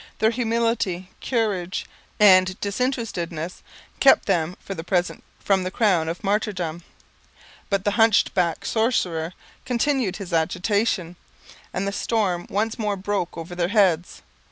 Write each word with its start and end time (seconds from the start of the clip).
Their 0.17 0.31
humility, 0.31 1.11
courage, 1.21 1.85
and 2.19 2.59
disinterestedness 2.59 3.61
kept 3.99 4.25
them 4.25 4.55
for 4.59 4.73
the 4.73 4.83
present 4.83 5.23
from 5.37 5.61
'the 5.61 5.69
crown 5.69 6.09
of 6.09 6.23
martyrdom.' 6.23 6.81
But 7.69 7.85
the 7.85 7.91
hunch 7.91 8.33
backed 8.33 8.65
sorcerer 8.65 9.33
continued 9.63 10.15
his 10.15 10.33
agitation 10.33 11.17
and 11.71 11.87
the 11.87 11.91
storm 11.91 12.47
once 12.49 12.79
more 12.79 12.95
broke 12.97 13.37
over 13.37 13.53
their 13.53 13.67
heads. 13.67 14.23